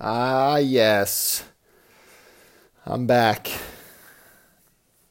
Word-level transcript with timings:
Ah, 0.00 0.56
yes. 0.56 1.44
I'm 2.84 3.06
back. 3.06 3.48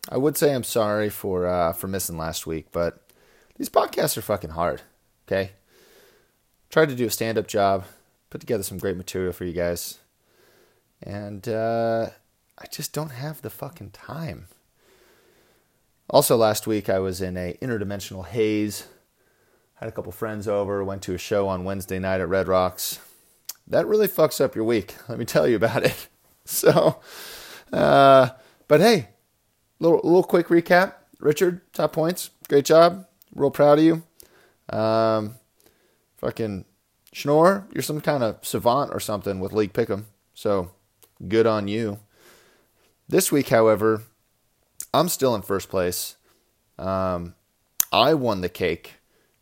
I 0.09 0.17
would 0.17 0.37
say 0.37 0.53
I'm 0.53 0.63
sorry 0.63 1.09
for 1.09 1.47
uh, 1.47 1.71
for 1.73 1.87
missing 1.87 2.17
last 2.17 2.45
week, 2.45 2.67
but 2.71 2.99
these 3.57 3.69
podcasts 3.69 4.17
are 4.17 4.21
fucking 4.21 4.51
hard. 4.51 4.81
Okay, 5.25 5.51
tried 6.69 6.89
to 6.89 6.95
do 6.95 7.05
a 7.05 7.09
stand 7.09 7.37
up 7.37 7.47
job, 7.47 7.85
put 8.29 8.41
together 8.41 8.63
some 8.63 8.77
great 8.77 8.97
material 8.97 9.31
for 9.31 9.45
you 9.45 9.53
guys, 9.53 9.99
and 11.01 11.47
uh, 11.47 12.09
I 12.59 12.65
just 12.67 12.93
don't 12.93 13.11
have 13.11 13.41
the 13.41 13.49
fucking 13.49 13.91
time. 13.91 14.47
Also, 16.09 16.35
last 16.35 16.67
week 16.67 16.89
I 16.89 16.99
was 16.99 17.21
in 17.21 17.37
a 17.37 17.57
interdimensional 17.61 18.25
haze. 18.25 18.87
Had 19.75 19.87
a 19.89 19.91
couple 19.93 20.11
friends 20.11 20.47
over, 20.47 20.83
went 20.83 21.01
to 21.03 21.15
a 21.15 21.17
show 21.17 21.47
on 21.47 21.63
Wednesday 21.63 21.99
night 21.99 22.21
at 22.21 22.29
Red 22.29 22.47
Rocks. 22.47 22.99
That 23.67 23.87
really 23.87 24.07
fucks 24.07 24.41
up 24.41 24.55
your 24.55 24.65
week. 24.65 24.95
Let 25.07 25.19
me 25.19 25.25
tell 25.25 25.47
you 25.47 25.55
about 25.55 25.83
it. 25.83 26.07
So, 26.45 26.99
uh, 27.71 28.31
but 28.67 28.81
hey, 28.81 29.07
little 29.79 30.01
little 30.03 30.25
quick 30.25 30.47
recap. 30.47 30.95
Richard, 31.21 31.61
top 31.71 31.93
points. 31.93 32.31
Great 32.49 32.65
job. 32.65 33.07
Real 33.33 33.49
proud 33.49 33.79
of 33.79 33.85
you. 33.85 34.03
Um, 34.69 35.35
fucking 36.17 36.65
Schnorr, 37.13 37.67
you're 37.73 37.81
some 37.81 38.01
kind 38.01 38.23
of 38.23 38.45
savant 38.45 38.91
or 38.93 38.99
something 38.99 39.39
with 39.39 39.53
League 39.53 39.71
Pick'em. 39.71 40.05
So 40.33 40.71
good 41.27 41.45
on 41.47 41.67
you. 41.67 41.99
This 43.07 43.31
week, 43.31 43.49
however, 43.49 44.01
I'm 44.93 45.09
still 45.09 45.35
in 45.35 45.43
first 45.43 45.69
place. 45.69 46.17
Um, 46.79 47.35
I 47.91 48.15
won 48.15 48.41
the 48.41 48.49
cake 48.49 48.95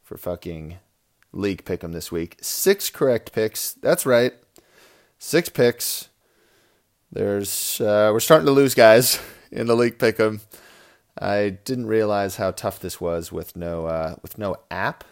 for 0.04 0.18
fucking 0.18 0.78
League 1.34 1.66
Pick'em 1.66 1.94
this 1.94 2.12
week. 2.12 2.38
Six 2.42 2.90
correct 2.90 3.32
picks. 3.32 3.74
That's 3.74 4.06
right. 4.06 4.34
Six 5.18 5.50
picks. 5.50 6.10
There's 7.12 7.82
uh, 7.82 8.10
we're 8.14 8.20
starting 8.20 8.46
to 8.46 8.52
lose 8.52 8.74
guys 8.74 9.20
in 9.52 9.68
the 9.68 9.76
League 9.76 9.98
Pick'em. 9.98 10.42
I 11.20 11.58
didn't 11.66 11.88
realize 11.88 12.38
how 12.38 12.52
tough 12.52 12.80
this 12.80 13.02
was 13.02 13.32
with 13.32 13.56
no 13.56 13.86
uh, 13.86 14.16
with 14.22 14.38
no 14.38 14.56
app. 14.70 15.04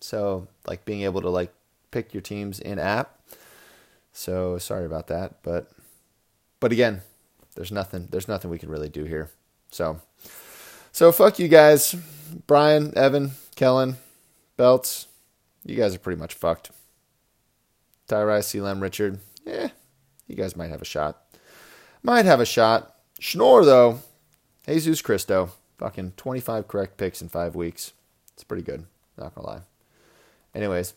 So 0.00 0.48
like 0.66 0.84
being 0.84 1.02
able 1.02 1.20
to 1.20 1.28
like 1.28 1.52
pick 1.90 2.12
your 2.14 2.22
teams 2.22 2.58
in 2.58 2.78
app. 2.78 3.18
So 4.12 4.58
sorry 4.58 4.84
about 4.84 5.06
that, 5.08 5.42
but 5.42 5.70
but 6.60 6.72
again, 6.72 7.02
there's 7.54 7.72
nothing 7.72 8.08
there's 8.10 8.28
nothing 8.28 8.50
we 8.50 8.58
can 8.58 8.68
really 8.68 8.88
do 8.88 9.04
here. 9.04 9.30
So 9.70 10.00
so 10.90 11.12
fuck 11.12 11.38
you 11.38 11.48
guys, 11.48 11.94
Brian, 12.46 12.96
Evan, 12.96 13.32
Kellen, 13.56 13.96
Belts. 14.56 15.06
You 15.64 15.76
guys 15.76 15.94
are 15.94 15.98
pretty 15.98 16.18
much 16.18 16.34
fucked. 16.34 16.70
Tyrai, 18.08 18.42
Selam, 18.42 18.80
Richard. 18.80 19.20
Yeah, 19.46 19.68
you 20.26 20.36
guys 20.36 20.56
might 20.56 20.70
have 20.70 20.82
a 20.82 20.86
shot. 20.86 21.22
Might 22.02 22.24
have 22.24 22.40
a 22.40 22.46
shot. 22.46 22.96
Schnorr, 23.18 23.64
though, 23.64 24.00
Jesus 24.66 25.02
Christo, 25.02 25.50
fucking 25.78 26.12
25 26.16 26.68
correct 26.68 26.96
picks 26.96 27.22
in 27.22 27.28
five 27.28 27.54
weeks. 27.54 27.92
It's 28.34 28.44
pretty 28.44 28.64
good, 28.64 28.86
not 29.16 29.34
gonna 29.34 29.46
lie. 29.46 29.60
Anyways, 30.54 30.94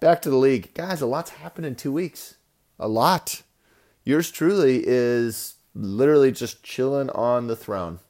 back 0.00 0.20
to 0.22 0.30
the 0.30 0.36
league. 0.36 0.74
Guys, 0.74 1.00
a 1.00 1.06
lot's 1.06 1.30
happened 1.30 1.66
in 1.66 1.76
two 1.76 1.92
weeks. 1.92 2.36
A 2.78 2.88
lot. 2.88 3.42
Yours 4.04 4.30
truly 4.30 4.82
is 4.86 5.54
literally 5.74 6.32
just 6.32 6.62
chilling 6.62 7.10
on 7.10 7.46
the 7.46 7.56
throne. 7.56 8.00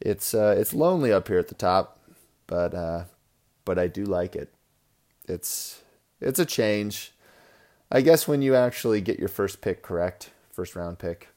It's 0.00 0.34
uh, 0.34 0.54
it's 0.58 0.74
lonely 0.74 1.12
up 1.12 1.28
here 1.28 1.38
at 1.38 1.48
the 1.48 1.54
top, 1.54 1.98
but 2.46 2.74
uh, 2.74 3.04
but 3.64 3.78
I 3.78 3.86
do 3.86 4.04
like 4.04 4.36
it. 4.36 4.53
It's 5.26 5.82
it's 6.20 6.38
a 6.38 6.44
change. 6.44 7.12
I 7.90 8.00
guess 8.00 8.26
when 8.26 8.42
you 8.42 8.54
actually 8.54 9.00
get 9.00 9.18
your 9.18 9.28
first 9.28 9.60
pick 9.60 9.82
correct, 9.82 10.30
first 10.50 10.74
round 10.74 10.98
pick, 10.98 11.28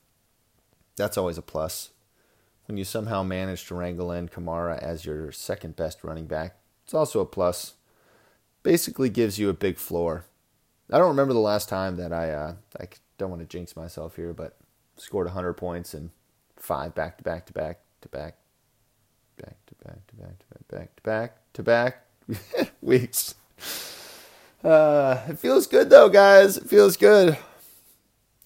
that's 0.95 1.17
always 1.17 1.37
a 1.37 1.41
plus. 1.41 1.91
When 2.67 2.77
you 2.77 2.83
somehow 2.83 3.23
manage 3.23 3.65
to 3.67 3.75
wrangle 3.75 4.11
in 4.11 4.27
Kamara 4.27 4.77
as 4.79 5.05
your 5.05 5.31
second 5.31 5.75
best 5.75 6.03
running 6.03 6.25
back, 6.25 6.57
it's 6.83 6.93
also 6.93 7.21
a 7.21 7.25
plus. 7.25 7.75
Basically 8.63 9.09
gives 9.09 9.39
you 9.39 9.49
a 9.49 9.53
big 9.53 9.77
floor. 9.77 10.25
I 10.91 10.97
don't 10.97 11.07
remember 11.07 11.33
the 11.33 11.39
last 11.39 11.69
time 11.69 11.95
that 11.97 12.11
I 12.11 12.31
uh, 12.31 12.53
I 12.79 12.87
don't 13.17 13.29
want 13.29 13.41
to 13.41 13.47
jinx 13.47 13.75
myself 13.75 14.15
here, 14.15 14.33
but 14.33 14.57
scored 14.97 15.27
100 15.27 15.53
points 15.53 15.93
and 15.93 16.09
five 16.55 16.95
back 16.95 17.17
to 17.17 17.23
back 17.23 17.45
to 17.45 17.53
back 17.53 17.79
to 18.01 18.09
back 18.09 18.35
back 19.37 19.57
to 19.67 19.75
back 19.85 20.07
to 20.07 20.15
back 20.15 20.39
to 20.39 20.45
back 20.47 20.67
back 20.67 20.95
to 20.95 21.03
back 21.03 21.37
to 21.53 21.63
back 21.63 22.05
weeks. 22.81 23.35
Uh, 24.63 25.21
it 25.27 25.39
feels 25.39 25.67
good 25.67 25.89
though, 25.89 26.09
guys. 26.09 26.57
It 26.57 26.69
feels 26.69 26.97
good. 26.97 27.37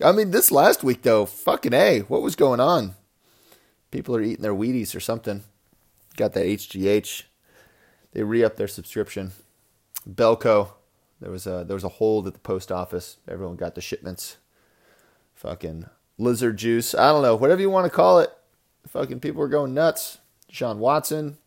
I 0.03 0.11
mean, 0.11 0.31
this 0.31 0.51
last 0.51 0.83
week 0.83 1.03
though, 1.03 1.25
fucking 1.25 1.73
a, 1.73 1.99
what 2.01 2.21
was 2.21 2.35
going 2.35 2.59
on? 2.59 2.95
People 3.91 4.15
are 4.15 4.21
eating 4.21 4.41
their 4.41 4.53
Wheaties 4.53 4.95
or 4.95 4.99
something. 4.99 5.43
Got 6.17 6.33
that 6.33 6.45
HGH. 6.45 7.23
They 8.13 8.23
re 8.23 8.43
up 8.43 8.55
their 8.55 8.67
subscription. 8.67 9.31
BALCO. 10.09 10.71
There 11.19 11.31
was 11.31 11.45
a 11.45 11.63
there 11.65 11.75
was 11.75 11.83
a 11.83 11.89
hold 11.89 12.27
at 12.27 12.33
the 12.33 12.39
post 12.39 12.71
office. 12.71 13.17
Everyone 13.27 13.55
got 13.55 13.75
the 13.75 13.81
shipments. 13.81 14.37
Fucking 15.35 15.85
lizard 16.17 16.57
juice. 16.57 16.93
I 16.95 17.11
don't 17.11 17.21
know, 17.21 17.35
whatever 17.35 17.61
you 17.61 17.69
want 17.69 17.85
to 17.85 17.95
call 17.95 18.19
it. 18.19 18.31
Fucking 18.87 19.19
people 19.19 19.41
are 19.43 19.47
going 19.47 19.73
nuts. 19.73 20.17
Deshaun 20.51 20.77
Watson, 20.77 21.37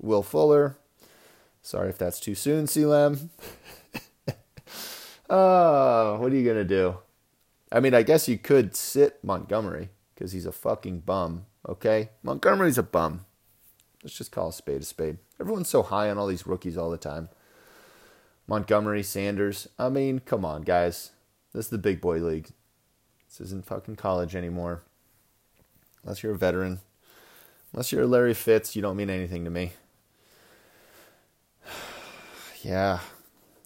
Will 0.00 0.22
Fuller. 0.22 0.76
Sorry 1.62 1.90
if 1.90 1.98
that's 1.98 2.18
too 2.18 2.34
soon, 2.34 2.66
CLM. 2.66 3.28
oh, 5.30 6.18
what 6.20 6.32
are 6.32 6.36
you 6.36 6.46
gonna 6.46 6.64
do? 6.64 6.98
I 7.72 7.80
mean, 7.80 7.94
I 7.94 8.02
guess 8.02 8.28
you 8.28 8.36
could 8.36 8.76
sit 8.76 9.22
Montgomery 9.24 9.90
because 10.14 10.32
he's 10.32 10.46
a 10.46 10.52
fucking 10.52 11.00
bum. 11.00 11.46
Okay, 11.68 12.10
Montgomery's 12.22 12.78
a 12.78 12.82
bum. 12.82 13.24
Let's 14.02 14.16
just 14.16 14.32
call 14.32 14.48
a 14.48 14.52
spade 14.52 14.82
a 14.82 14.84
spade. 14.84 15.18
Everyone's 15.40 15.68
so 15.68 15.82
high 15.82 16.10
on 16.10 16.18
all 16.18 16.26
these 16.26 16.46
rookies 16.46 16.76
all 16.76 16.90
the 16.90 16.98
time. 16.98 17.28
Montgomery, 18.46 19.02
Sanders. 19.02 19.68
I 19.78 19.88
mean, 19.88 20.20
come 20.20 20.44
on, 20.44 20.62
guys. 20.62 21.12
This 21.52 21.66
is 21.66 21.70
the 21.70 21.78
big 21.78 22.00
boy 22.00 22.18
league. 22.18 22.48
This 23.28 23.40
isn't 23.40 23.66
fucking 23.66 23.96
college 23.96 24.34
anymore. 24.34 24.82
Unless 26.02 26.22
you're 26.22 26.34
a 26.34 26.38
veteran. 26.38 26.80
Unless 27.72 27.92
you're 27.92 28.06
Larry 28.06 28.34
Fitz, 28.34 28.74
you 28.74 28.82
don't 28.82 28.96
mean 28.96 29.10
anything 29.10 29.44
to 29.44 29.50
me. 29.50 29.72
yeah. 32.62 33.00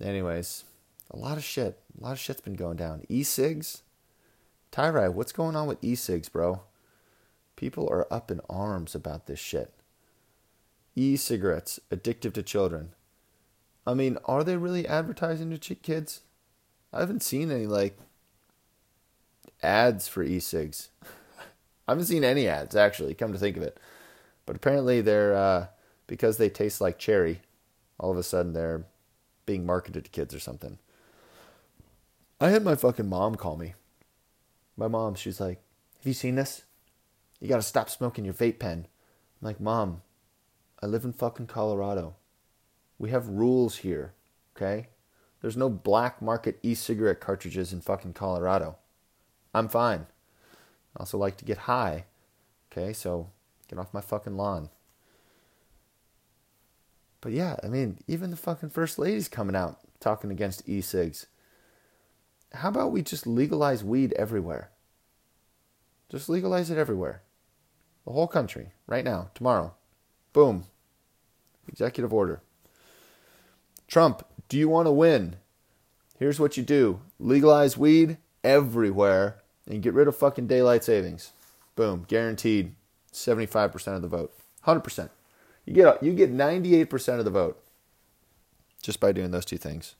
Anyways, 0.03 0.65
a 1.15 1.19
lot 1.19 1.37
of 1.37 1.45
shit. 1.45 1.79
A 1.99 2.03
lot 2.03 2.13
of 2.13 2.19
shit's 2.19 2.41
been 2.41 2.55
going 2.55 2.77
down. 2.77 3.05
E-cigs? 3.09 3.83
Tyrai, 4.73 5.13
what's 5.13 5.33
going 5.33 5.55
on 5.55 5.69
with 5.69 5.83
e-cigs, 5.83 6.29
bro? 6.29 6.63
People 7.57 7.89
are 7.89 8.13
up 8.13 8.31
in 8.31 8.41
arms 8.51 8.95
about 8.95 9.27
this 9.27 9.39
shit. 9.39 9.73
E-cigarettes, 10.97 11.79
addictive 11.91 12.33
to 12.35 12.43
children. 12.43 12.91
I 13.87 13.95
mean, 13.95 14.19
are 14.25 14.43
they 14.43 14.57
really 14.57 14.87
advertising 14.87 15.57
to 15.57 15.75
kids? 15.77 16.23
I 16.93 17.01
haven't 17.01 17.23
seen 17.23 17.51
any 17.51 17.67
like 17.67 17.99
ads 19.63 20.09
for 20.09 20.23
e-cigs. 20.23 20.91
I 21.87 21.93
haven't 21.93 22.07
seen 22.07 22.25
any 22.25 22.49
ads 22.49 22.75
actually. 22.75 23.15
Come 23.15 23.33
to 23.33 23.39
think 23.39 23.57
of 23.57 23.63
it, 23.63 23.79
but 24.47 24.57
apparently 24.57 25.01
they're 25.01 25.35
uh, 25.35 25.67
because 26.07 26.39
they 26.39 26.49
taste 26.49 26.81
like 26.81 26.99
cherry. 26.99 27.41
All 28.01 28.11
of 28.11 28.19
a 28.19 28.23
sudden 28.23 28.53
they're 28.53 28.85
being 29.47 29.67
marketed 29.67 30.07
to 30.07 30.11
kids 30.11 30.35
or 30.35 30.41
something. 30.41 30.79
I 32.41 32.51
had 32.51 32.65
my 32.65 32.75
fucking 32.75 33.09
mom 33.09 33.37
call 33.37 33.57
me. 33.57 33.75
My 34.77 34.89
mom, 34.89 35.15
she's 35.15 35.41
like, 35.41 35.63
"Have 35.99 36.07
you 36.07 36.13
seen 36.13 36.35
this? 36.35 36.65
You 37.41 37.49
got 37.49 37.57
to 37.57 37.63
stop 37.63 37.89
smoking 37.89 38.25
your 38.25 38.35
vape 38.35 38.59
pen." 38.59 38.87
I'm 39.41 39.47
like, 39.47 39.61
"Mom, 39.61 40.03
I 40.83 40.87
live 40.87 41.05
in 41.05 41.13
fucking 41.13 41.47
Colorado. 41.47 42.17
We 42.99 43.11
have 43.11 43.29
rules 43.29 43.79
here, 43.79 44.15
okay? 44.57 44.89
There's 45.41 45.57
no 45.57 45.69
black 45.69 46.23
market 46.23 46.59
e-cigarette 46.63 47.21
cartridges 47.21 47.73
in 47.73 47.81
fucking 47.81 48.15
Colorado. 48.15 48.77
I'm 49.53 49.69
fine. 49.69 50.07
I 50.97 51.01
also 51.01 51.19
like 51.19 51.37
to 51.39 51.45
get 51.45 51.59
high. 51.59 52.07
Okay, 52.73 52.93
so 52.93 53.31
get 53.69 53.79
off 53.79 53.95
my 53.95 54.01
fucking 54.01 54.37
lawn. 54.37 54.71
But 57.21 57.33
yeah, 57.33 57.57
I 57.63 57.69
mean, 57.69 57.99
even 58.07 58.31
the 58.31 58.37
fucking 58.37 58.71
first 58.71 58.99
lady's 58.99 59.29
coming 59.29 59.57
out 59.57 59.81
talking 60.01 60.31
against 60.31 60.69
e-cigs. 60.69 61.27
How 62.55 62.69
about 62.69 62.93
we 62.93 63.03
just 63.03 63.27
legalize 63.27 63.83
weed 63.83 64.13
everywhere? 64.15 64.71
Just 66.09 66.29
legalize 66.29 66.71
it 66.71 66.79
everywhere. 66.79 67.23
The 68.05 68.13
whole 68.13 68.29
country, 68.29 68.73
right 68.87 69.05
now, 69.05 69.31
tomorrow. 69.35 69.75
Boom. 70.33 70.67
Executive 71.67 72.13
order. 72.13 72.43
Trump, 73.89 74.25
do 74.49 74.59
you 74.59 74.69
want 74.69 74.87
to 74.87 74.93
win? 74.93 75.37
Here's 76.19 76.39
what 76.39 76.57
you 76.57 76.63
do 76.63 77.01
legalize 77.19 77.77
weed 77.77 78.19
everywhere 78.43 79.43
and 79.67 79.83
get 79.83 79.95
rid 79.95 80.07
of 80.07 80.17
fucking 80.17 80.47
daylight 80.47 80.85
savings. 80.85 81.33
Boom, 81.77 82.05
guaranteed 82.07 82.75
75% 83.13 83.97
of 83.97 84.03
the 84.03 84.09
vote. 84.09 84.33
100%. 84.67 85.11
You 85.65 85.73
get 85.73 86.03
you 86.03 86.13
get 86.13 86.33
98% 86.33 87.19
of 87.19 87.25
the 87.25 87.31
vote 87.31 87.63
just 88.83 89.01
by 89.01 89.13
doing 89.13 89.31
those 89.31 89.45
two 89.45 89.57
things. 89.57 89.95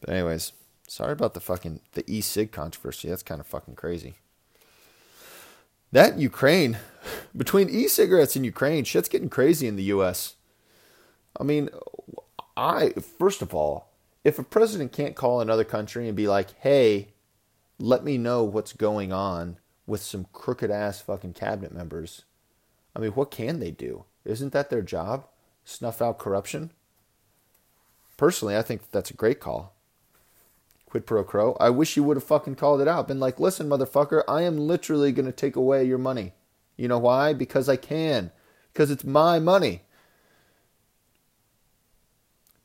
But 0.00 0.10
anyways, 0.10 0.52
Sorry 0.90 1.12
about 1.12 1.34
the 1.34 1.40
fucking 1.40 1.78
the 1.92 2.02
e-cig 2.08 2.50
controversy. 2.50 3.08
That's 3.08 3.22
kind 3.22 3.40
of 3.40 3.46
fucking 3.46 3.76
crazy. 3.76 4.14
That 5.92 6.18
Ukraine, 6.18 6.78
between 7.36 7.70
e-cigarettes 7.70 8.34
and 8.34 8.44
Ukraine, 8.44 8.82
shit's 8.82 9.08
getting 9.08 9.28
crazy 9.28 9.68
in 9.68 9.76
the 9.76 9.84
U.S. 9.84 10.34
I 11.38 11.44
mean, 11.44 11.68
I 12.56 12.90
first 13.20 13.40
of 13.40 13.54
all, 13.54 13.92
if 14.24 14.40
a 14.40 14.42
president 14.42 14.90
can't 14.90 15.14
call 15.14 15.40
another 15.40 15.62
country 15.62 16.08
and 16.08 16.16
be 16.16 16.26
like, 16.26 16.58
"Hey, 16.58 17.10
let 17.78 18.02
me 18.02 18.18
know 18.18 18.42
what's 18.42 18.72
going 18.72 19.12
on 19.12 19.58
with 19.86 20.02
some 20.02 20.26
crooked 20.32 20.72
ass 20.72 21.00
fucking 21.00 21.34
cabinet 21.34 21.72
members," 21.72 22.24
I 22.96 22.98
mean, 22.98 23.12
what 23.12 23.30
can 23.30 23.60
they 23.60 23.70
do? 23.70 24.06
Isn't 24.24 24.52
that 24.54 24.70
their 24.70 24.82
job? 24.82 25.28
Snuff 25.64 26.02
out 26.02 26.18
corruption? 26.18 26.72
Personally, 28.16 28.56
I 28.56 28.62
think 28.62 28.90
that's 28.90 29.12
a 29.12 29.14
great 29.14 29.38
call. 29.38 29.76
Quid 30.90 31.06
pro 31.06 31.22
quo. 31.22 31.56
I 31.60 31.70
wish 31.70 31.96
you 31.96 32.02
would 32.02 32.16
have 32.16 32.24
fucking 32.24 32.56
called 32.56 32.80
it 32.80 32.88
out. 32.88 33.06
Been 33.06 33.20
like, 33.20 33.38
listen, 33.38 33.68
motherfucker, 33.68 34.22
I 34.28 34.42
am 34.42 34.58
literally 34.58 35.12
going 35.12 35.26
to 35.26 35.32
take 35.32 35.54
away 35.54 35.84
your 35.84 35.98
money. 35.98 36.32
You 36.76 36.88
know 36.88 36.98
why? 36.98 37.32
Because 37.32 37.68
I 37.68 37.76
can. 37.76 38.32
Because 38.72 38.90
it's 38.90 39.04
my 39.04 39.38
money. 39.38 39.82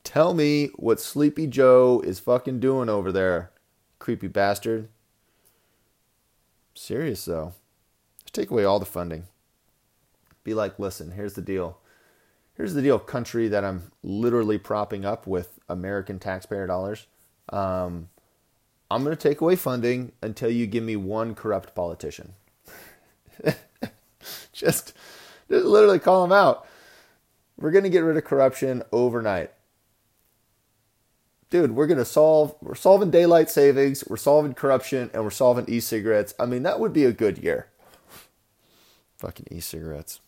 Tell 0.02 0.34
me 0.34 0.70
what 0.76 1.00
Sleepy 1.00 1.46
Joe 1.46 2.00
is 2.04 2.18
fucking 2.18 2.58
doing 2.58 2.88
over 2.88 3.12
there, 3.12 3.52
creepy 3.98 4.28
bastard. 4.28 4.88
Serious 6.74 7.24
though. 7.24 7.54
Just 8.22 8.34
take 8.34 8.50
away 8.50 8.64
all 8.64 8.78
the 8.78 8.86
funding. 8.86 9.26
Be 10.44 10.54
like, 10.54 10.78
listen, 10.78 11.12
here's 11.12 11.34
the 11.34 11.42
deal. 11.42 11.78
Here's 12.54 12.74
the 12.74 12.82
deal, 12.82 12.98
country 12.98 13.48
that 13.48 13.64
I'm 13.64 13.90
literally 14.02 14.58
propping 14.58 15.04
up 15.04 15.26
with 15.26 15.58
American 15.68 16.18
taxpayer 16.18 16.66
dollars. 16.66 17.06
Um, 17.50 18.08
I'm 18.90 19.04
going 19.04 19.16
to 19.16 19.28
take 19.28 19.40
away 19.40 19.56
funding 19.56 20.12
until 20.22 20.50
you 20.50 20.66
give 20.66 20.84
me 20.84 20.96
one 20.96 21.34
corrupt 21.34 21.74
politician. 21.74 22.34
just, 23.44 23.54
just 24.52 24.94
literally 25.48 25.98
call 25.98 26.22
them 26.22 26.32
out. 26.32 26.66
We're 27.58 27.72
going 27.72 27.84
to 27.84 27.90
get 27.90 28.00
rid 28.00 28.16
of 28.16 28.24
corruption 28.24 28.82
overnight 28.92 29.50
dude, 31.50 31.72
we're 31.72 31.86
gonna 31.86 32.04
solve 32.04 32.54
we're 32.60 32.74
solving 32.74 33.10
daylight 33.10 33.50
savings, 33.50 34.04
we're 34.06 34.16
solving 34.16 34.54
corruption, 34.54 35.10
and 35.12 35.22
we're 35.22 35.30
solving 35.30 35.64
e-cigarettes. 35.68 36.34
I 36.38 36.46
mean, 36.46 36.62
that 36.64 36.80
would 36.80 36.92
be 36.92 37.04
a 37.04 37.12
good 37.12 37.38
year. 37.38 37.68
Fucking 39.18 39.46
e-cigarettes. 39.50 40.20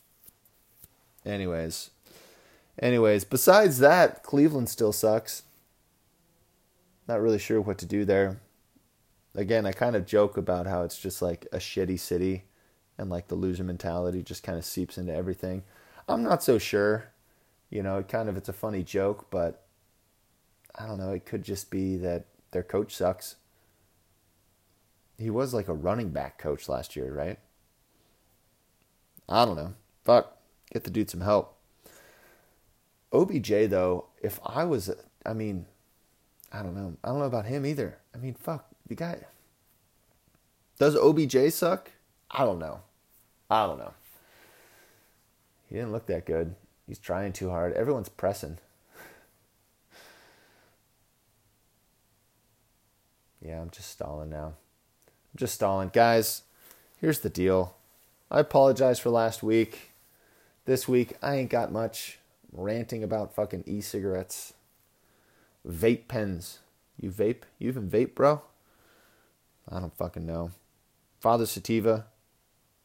Anyways. 1.26 1.90
Anyways, 2.80 3.24
besides 3.24 3.78
that, 3.80 4.22
Cleveland 4.22 4.68
still 4.68 4.92
sucks. 4.92 5.42
Not 7.08 7.20
really 7.20 7.38
sure 7.38 7.60
what 7.60 7.78
to 7.78 7.86
do 7.86 8.04
there. 8.04 8.38
Again, 9.38 9.66
I 9.66 9.72
kind 9.72 9.94
of 9.94 10.04
joke 10.04 10.36
about 10.36 10.66
how 10.66 10.82
it's 10.82 10.98
just 10.98 11.22
like 11.22 11.46
a 11.52 11.58
shitty 11.58 12.00
city 12.00 12.46
and 12.98 13.08
like 13.08 13.28
the 13.28 13.36
loser 13.36 13.62
mentality 13.62 14.20
just 14.20 14.42
kind 14.42 14.58
of 14.58 14.64
seeps 14.64 14.98
into 14.98 15.14
everything. 15.14 15.62
I'm 16.08 16.24
not 16.24 16.42
so 16.42 16.58
sure. 16.58 17.12
You 17.70 17.84
know, 17.84 17.98
it 17.98 18.08
kind 18.08 18.28
of 18.28 18.36
it's 18.36 18.48
a 18.48 18.52
funny 18.52 18.82
joke, 18.82 19.30
but 19.30 19.62
I 20.74 20.86
don't 20.88 20.98
know, 20.98 21.12
it 21.12 21.24
could 21.24 21.44
just 21.44 21.70
be 21.70 21.96
that 21.98 22.24
their 22.50 22.64
coach 22.64 22.96
sucks. 22.96 23.36
He 25.18 25.30
was 25.30 25.54
like 25.54 25.68
a 25.68 25.72
running 25.72 26.08
back 26.10 26.36
coach 26.38 26.68
last 26.68 26.96
year, 26.96 27.14
right? 27.14 27.38
I 29.28 29.44
don't 29.44 29.56
know. 29.56 29.74
Fuck. 30.02 30.36
Get 30.72 30.82
the 30.82 30.90
dude 30.90 31.10
some 31.10 31.20
help. 31.20 31.56
OBJ, 33.12 33.68
though, 33.68 34.06
if 34.20 34.40
I 34.44 34.64
was, 34.64 34.90
I 35.24 35.32
mean, 35.32 35.66
I 36.52 36.64
don't 36.64 36.74
know. 36.74 36.96
I 37.04 37.08
don't 37.10 37.20
know 37.20 37.24
about 37.26 37.46
him 37.46 37.64
either. 37.64 37.98
I 38.12 38.18
mean, 38.18 38.34
fuck. 38.34 38.66
The 38.88 38.94
guy. 38.94 39.18
Does 40.78 40.96
OBJ 40.96 41.52
suck? 41.52 41.90
I 42.30 42.44
don't 42.44 42.58
know. 42.58 42.80
I 43.50 43.66
don't 43.66 43.78
know. 43.78 43.94
He 45.68 45.74
didn't 45.74 45.92
look 45.92 46.06
that 46.06 46.24
good. 46.24 46.54
He's 46.86 46.98
trying 46.98 47.32
too 47.32 47.50
hard. 47.50 47.74
Everyone's 47.74 48.08
pressing. 48.08 48.58
Yeah, 53.40 53.60
I'm 53.60 53.70
just 53.70 53.90
stalling 53.90 54.30
now. 54.30 54.54
I'm 55.06 55.36
just 55.36 55.54
stalling. 55.54 55.90
Guys, 55.92 56.42
here's 57.00 57.20
the 57.20 57.30
deal. 57.30 57.76
I 58.30 58.40
apologize 58.40 58.98
for 58.98 59.10
last 59.10 59.42
week. 59.42 59.92
This 60.64 60.88
week, 60.88 61.16
I 61.22 61.36
ain't 61.36 61.50
got 61.50 61.72
much 61.72 62.18
ranting 62.52 63.02
about 63.02 63.34
fucking 63.34 63.64
e 63.66 63.80
cigarettes, 63.80 64.54
vape 65.66 66.08
pens. 66.08 66.58
You 67.00 67.10
vape? 67.10 67.42
You 67.58 67.68
even 67.68 67.88
vape, 67.88 68.14
bro? 68.14 68.42
I 69.70 69.80
don't 69.80 69.96
fucking 69.96 70.26
know. 70.26 70.52
Father 71.20 71.46
Sativa 71.46 72.06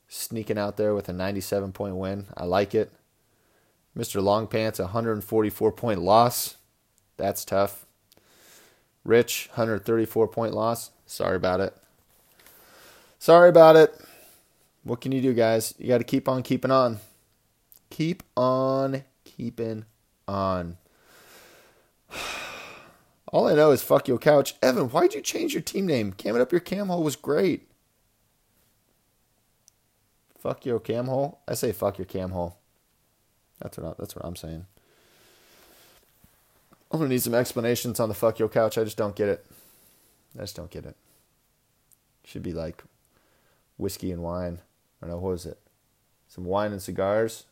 sneaking 0.07 0.57
out 0.57 0.77
there 0.77 0.93
with 0.93 1.09
a 1.09 1.13
97 1.13 1.71
point 1.71 1.95
win. 1.95 2.27
I 2.35 2.45
like 2.45 2.75
it. 2.75 2.91
Mr. 3.97 4.21
Long 4.21 4.47
Pants, 4.47 4.79
144 4.79 5.71
point 5.71 6.01
loss. 6.01 6.57
That's 7.17 7.45
tough. 7.45 7.85
Rich, 9.03 9.49
134 9.51 10.27
point 10.27 10.53
loss. 10.53 10.91
Sorry 11.05 11.35
about 11.35 11.59
it. 11.59 11.75
Sorry 13.19 13.49
about 13.49 13.75
it. 13.75 13.93
What 14.83 14.99
can 14.99 15.11
you 15.11 15.21
do, 15.21 15.33
guys? 15.33 15.73
You 15.77 15.87
got 15.87 15.99
to 15.99 16.03
keep 16.03 16.27
on 16.27 16.43
keeping 16.43 16.71
on. 16.71 16.99
Keep 17.89 18.23
on 18.35 19.03
keeping 19.23 19.85
on. 20.27 20.77
All 23.33 23.47
I 23.47 23.55
know 23.55 23.71
is 23.71 23.81
fuck 23.81 24.07
your 24.07 24.19
couch. 24.19 24.53
Evan, 24.61 24.89
why'd 24.89 25.15
you 25.15 25.21
change 25.21 25.53
your 25.53 25.63
team 25.63 25.87
name? 25.87 26.13
Cam 26.13 26.35
it 26.35 26.41
up 26.41 26.51
your 26.51 26.61
cam 26.61 26.87
hole 26.87 27.01
was 27.01 27.15
great. 27.15 27.67
Fuck 30.37 30.67
your 30.67 30.79
cam 30.79 31.07
hole? 31.07 31.39
I 31.47 31.55
say 31.55 31.71
fuck 31.71 31.97
your 31.97 32.05
cam 32.05 32.29
hole. 32.29 32.57
That's 33.59 33.79
what 33.79 33.87
I, 33.87 33.93
that's 33.97 34.15
what 34.15 34.23
I'm 34.23 34.35
saying. 34.35 34.67
I'm 36.91 36.99
gonna 36.99 37.09
need 37.09 37.23
some 37.23 37.33
explanations 37.33 37.99
on 37.99 38.07
the 38.07 38.13
fuck 38.13 38.37
your 38.37 38.49
couch. 38.49 38.77
I 38.77 38.83
just 38.83 38.97
don't 38.97 39.15
get 39.15 39.29
it. 39.29 39.43
I 40.37 40.41
just 40.41 40.55
don't 40.55 40.69
get 40.69 40.85
it. 40.85 40.95
Should 42.25 42.43
be 42.43 42.53
like 42.53 42.83
whiskey 43.77 44.11
and 44.11 44.21
wine. 44.21 44.59
I 45.01 45.07
don't 45.07 45.15
know 45.15 45.21
what 45.21 45.31
was 45.31 45.47
it. 45.47 45.57
Some 46.27 46.45
wine 46.45 46.71
and 46.71 46.83
cigars. 46.83 47.45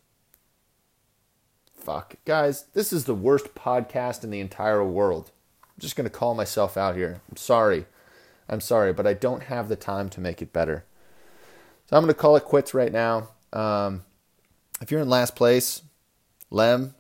Fuck, 1.74 2.18
guys, 2.24 2.66
this 2.74 2.94
is 2.94 3.06
the 3.06 3.16
worst 3.16 3.56
podcast 3.56 4.24
in 4.24 4.30
the 4.30 4.40
entire 4.40 4.86
world. 4.86 5.32
Just 5.82 5.96
gonna 5.96 6.12
call 6.12 6.36
myself 6.36 6.78
out 6.78 6.96
here. 6.96 7.22
I'm 7.28 7.38
sorry. 7.38 7.86
I'm 8.48 8.62
sorry, 8.62 8.94
but 8.94 9.08
I 9.08 9.16
don't 9.16 9.42
have 9.44 9.68
the 9.68 9.76
time 9.76 10.10
to 10.10 10.22
make 10.22 10.40
it 10.40 10.54
better. 10.54 10.86
So 11.90 11.98
I'm 11.98 12.04
gonna 12.04 12.14
call 12.14 12.36
it 12.36 12.44
quits 12.44 12.76
right 12.76 12.92
now. 12.92 13.30
Um, 13.52 14.04
if 14.80 14.92
you're 14.92 15.02
in 15.02 15.10
last 15.10 15.36
place, 15.36 15.82
Lem. 16.52 16.94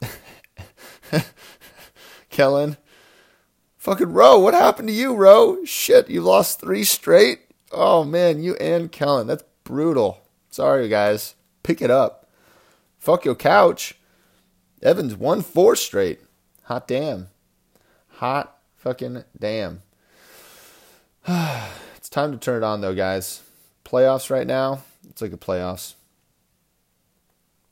Kellen. 2.30 2.78
Fucking 3.76 4.14
Roe, 4.14 4.38
what 4.38 4.54
happened 4.54 4.88
to 4.88 4.94
you, 4.94 5.14
Roe? 5.14 5.62
Shit, 5.66 6.08
you 6.08 6.22
lost 6.22 6.58
three 6.58 6.84
straight? 6.84 7.40
Oh 7.70 8.02
man, 8.02 8.42
you 8.42 8.54
and 8.54 8.90
Kellen. 8.90 9.26
That's 9.26 9.44
brutal. 9.62 10.22
Sorry, 10.48 10.88
guys. 10.88 11.34
Pick 11.62 11.82
it 11.82 11.90
up. 11.90 12.30
Fuck 12.98 13.26
your 13.26 13.34
couch. 13.34 13.94
Evans 14.82 15.14
won 15.14 15.42
four 15.42 15.76
straight. 15.76 16.20
Hot 16.62 16.88
damn. 16.88 17.28
Hot 18.16 18.56
fucking 18.76 19.24
damn. 19.38 19.82
it's 21.28 22.08
time 22.08 22.32
to 22.32 22.38
turn 22.38 22.62
it 22.62 22.66
on 22.66 22.80
though, 22.80 22.94
guys. 22.94 23.42
Playoffs 23.84 24.30
right 24.30 24.46
now. 24.46 24.82
It's 25.10 25.20
like 25.20 25.34
a 25.34 25.36
playoffs. 25.36 25.94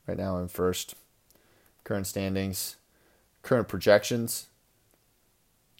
Right 0.05 0.17
now 0.17 0.37
I'm 0.37 0.47
first. 0.47 0.93
Current 1.83 2.05
standings. 2.05 2.75
Current 3.41 3.67
projections. 3.67 4.45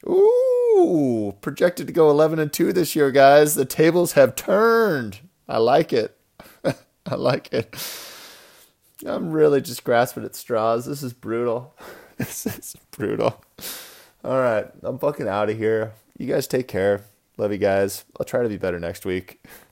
Ooh, 0.08 1.36
projected 1.42 1.86
to 1.86 1.94
go 1.94 2.10
11 2.10 2.40
and 2.40 2.52
2 2.52 2.74
this 2.74 2.96
year, 2.96 3.12
guys. 3.12 3.54
The 3.54 3.66
tables 3.66 4.14
have 4.14 4.36
turned. 4.36 5.20
I 5.48 5.60
like 5.60 5.94
it. 5.94 6.18
I 7.06 7.16
like 7.16 7.54
it. 7.54 7.76
I'm 9.06 9.32
really 9.32 9.62
just 9.62 9.84
grasping 9.84 10.26
at 10.26 10.36
straws. 10.36 10.86
This 10.86 11.04
is 11.04 11.14
brutal. 11.14 11.76
this 12.18 12.48
is 12.48 12.76
brutal. 12.90 13.44
All 14.26 14.40
right, 14.40 14.66
I'm 14.82 14.98
fucking 14.98 15.28
out 15.28 15.52
of 15.52 15.58
here. 15.60 15.94
You 16.18 16.26
guys 16.26 16.48
take 16.48 16.68
care. 16.68 17.04
Love 17.38 17.52
you 17.52 17.60
guys. 17.60 18.06
I'll 18.20 18.26
try 18.26 18.42
to 18.42 18.50
be 18.50 18.58
better 18.58 18.80
next 18.80 19.06
week. 19.06 19.40